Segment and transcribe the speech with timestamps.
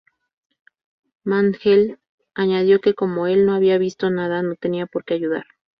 [1.25, 1.99] Mantell
[2.33, 5.43] añadió que como el no había visto nada, no tenía porque ayudar.